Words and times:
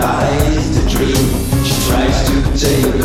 to 0.00 0.70
the 0.72 0.88
dream, 0.88 1.28
she 1.62 1.76
tries 1.88 2.24
to 2.28 2.34
take 2.56 2.99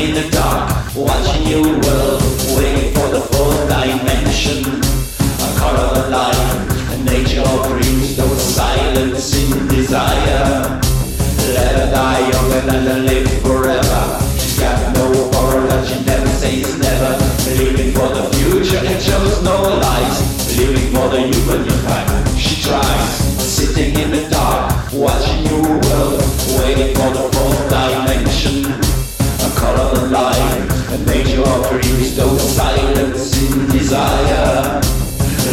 in 0.00 0.14
the 0.14 0.30
dark, 0.30 0.70
watching 0.94 1.44
your 1.48 1.64
world, 1.64 2.22
waiting 2.54 2.94
for 2.94 3.08
the 3.10 3.20
fourth 3.20 3.68
dimension. 3.68 4.62
A 5.42 5.48
color 5.58 5.90
of 5.98 6.08
life, 6.08 6.94
a 6.94 6.96
nature 7.02 7.42
of 7.42 7.66
dreams, 7.66 8.16
no 8.16 8.26
silence 8.34 9.34
in 9.34 9.66
desire. 9.66 10.78
Let 11.54 11.74
her 11.74 11.90
die 11.90 12.30
young 12.30 12.52
and 12.52 12.66
let 12.66 12.82
her 12.86 13.00
live 13.00 13.42
forever. 13.42 14.02
She's 14.38 14.60
got 14.60 14.94
no 14.94 15.30
horror 15.34 15.66
that 15.66 15.86
she 15.88 16.04
never 16.04 16.28
says 16.28 16.78
never. 16.78 17.18
Living 17.58 17.92
for 17.92 18.08
the 18.08 18.30
future 18.38 18.78
and 18.78 19.02
shows 19.02 19.42
no 19.42 19.62
lies. 19.82 20.56
Living 20.56 20.94
for 20.94 21.08
the 21.08 21.22
human 21.26 21.66
kind, 21.86 22.38
she 22.38 22.62
tries. 22.62 23.18
Sitting 23.42 23.98
in 23.98 24.10
the 24.12 24.28
dark, 24.30 24.92
watching 24.92 25.44
your 25.46 25.62
world, 25.62 26.22
waiting 26.60 26.94
for 26.94 27.10
the 27.10 27.37
dreams 31.70 32.16
don't 32.16 32.38
silence 32.38 33.36
in 33.42 33.68
desire. 33.70 34.80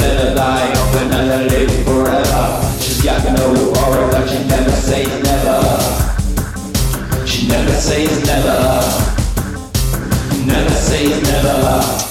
Let 0.00 0.16
her 0.20 0.34
die 0.34 0.72
off 0.72 0.96
and 0.96 1.10
let 1.10 1.26
her 1.26 1.44
live 1.48 1.84
forever. 1.84 2.44
She's 2.80 3.02
got 3.02 3.24
no 3.24 3.46
aura, 3.82 4.10
but 4.10 4.28
she 4.28 4.38
never 4.46 4.70
says 4.70 5.22
never. 5.22 5.60
She 7.26 7.48
never 7.48 7.74
says 7.74 8.24
never. 8.26 8.60
Never 10.46 10.74
says 10.74 11.22
never. 11.22 12.09